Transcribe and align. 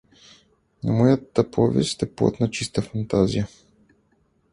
—Но 0.83 0.91
моята 0.93 1.51
повест 1.51 2.03
е 2.03 2.15
плод 2.15 2.39
на 2.39 2.49
чиста 2.49 2.81
фантазия! 2.81 3.47